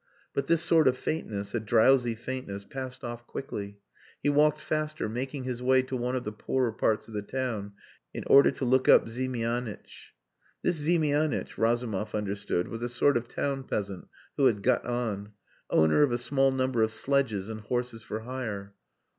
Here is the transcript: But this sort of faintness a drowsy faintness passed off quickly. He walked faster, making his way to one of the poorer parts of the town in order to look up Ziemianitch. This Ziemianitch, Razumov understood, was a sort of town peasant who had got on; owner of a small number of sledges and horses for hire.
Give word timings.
But 0.33 0.47
this 0.47 0.63
sort 0.63 0.87
of 0.87 0.97
faintness 0.97 1.53
a 1.53 1.59
drowsy 1.59 2.15
faintness 2.15 2.65
passed 2.65 3.03
off 3.03 3.27
quickly. 3.27 3.77
He 4.23 4.29
walked 4.29 4.59
faster, 4.59 5.07
making 5.07 5.43
his 5.43 5.61
way 5.61 5.83
to 5.83 5.95
one 5.95 6.15
of 6.15 6.23
the 6.23 6.31
poorer 6.31 6.71
parts 6.71 7.07
of 7.07 7.13
the 7.13 7.21
town 7.21 7.73
in 8.11 8.23
order 8.25 8.49
to 8.49 8.65
look 8.65 8.89
up 8.89 9.05
Ziemianitch. 9.07 10.15
This 10.63 10.77
Ziemianitch, 10.77 11.55
Razumov 11.55 12.15
understood, 12.15 12.67
was 12.67 12.81
a 12.81 12.89
sort 12.89 13.15
of 13.15 13.27
town 13.27 13.63
peasant 13.63 14.07
who 14.37 14.47
had 14.47 14.63
got 14.63 14.83
on; 14.85 15.33
owner 15.69 16.01
of 16.01 16.11
a 16.11 16.17
small 16.17 16.51
number 16.51 16.81
of 16.81 16.91
sledges 16.91 17.47
and 17.47 17.61
horses 17.61 18.01
for 18.01 18.21
hire. 18.21 18.73